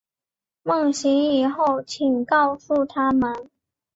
[0.63, 3.51] 梦醒以后请告诉他们